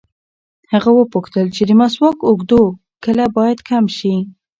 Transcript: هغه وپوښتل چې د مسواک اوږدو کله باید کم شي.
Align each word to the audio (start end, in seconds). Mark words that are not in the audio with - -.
هغه 0.73 0.89
وپوښتل 0.99 1.47
چې 1.55 1.63
د 1.65 1.71
مسواک 1.81 2.17
اوږدو 2.29 2.63
کله 3.03 3.25
باید 3.37 3.59
کم 3.69 3.85
شي. 3.97 4.15